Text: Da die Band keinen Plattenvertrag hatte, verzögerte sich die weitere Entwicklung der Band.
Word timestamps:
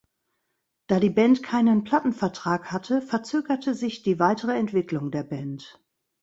Da 0.87 0.99
die 0.99 1.11
Band 1.11 1.43
keinen 1.43 1.83
Plattenvertrag 1.83 2.71
hatte, 2.71 3.03
verzögerte 3.03 3.75
sich 3.75 4.01
die 4.01 4.17
weitere 4.17 4.57
Entwicklung 4.57 5.11
der 5.11 5.21
Band. 5.21 5.79